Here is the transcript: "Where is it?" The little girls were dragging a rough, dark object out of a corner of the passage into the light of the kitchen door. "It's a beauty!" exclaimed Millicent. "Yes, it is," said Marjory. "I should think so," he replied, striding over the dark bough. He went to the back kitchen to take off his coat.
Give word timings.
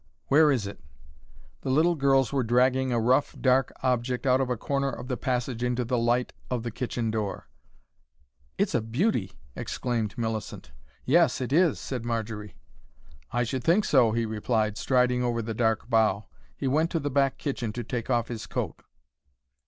"Where 0.29 0.51
is 0.51 0.65
it?" 0.65 0.79
The 1.61 1.69
little 1.69 1.93
girls 1.93 2.33
were 2.33 2.41
dragging 2.41 2.91
a 2.91 2.99
rough, 2.99 3.35
dark 3.39 3.71
object 3.83 4.25
out 4.25 4.41
of 4.41 4.49
a 4.49 4.57
corner 4.57 4.89
of 4.89 5.09
the 5.09 5.15
passage 5.15 5.61
into 5.63 5.85
the 5.85 5.99
light 5.99 6.33
of 6.49 6.63
the 6.63 6.71
kitchen 6.71 7.11
door. 7.11 7.47
"It's 8.57 8.73
a 8.73 8.81
beauty!" 8.81 9.33
exclaimed 9.55 10.17
Millicent. 10.17 10.71
"Yes, 11.05 11.39
it 11.39 11.53
is," 11.53 11.79
said 11.79 12.03
Marjory. 12.03 12.55
"I 13.31 13.43
should 13.43 13.63
think 13.63 13.85
so," 13.85 14.11
he 14.11 14.25
replied, 14.25 14.75
striding 14.75 15.21
over 15.21 15.39
the 15.43 15.53
dark 15.53 15.87
bough. 15.87 16.25
He 16.57 16.67
went 16.67 16.89
to 16.89 16.99
the 16.99 17.11
back 17.11 17.37
kitchen 17.37 17.71
to 17.73 17.83
take 17.83 18.09
off 18.09 18.27
his 18.27 18.47
coat. 18.47 18.81